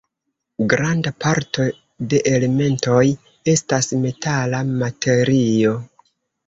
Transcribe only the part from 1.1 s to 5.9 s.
parto de elementoj estas metala materio.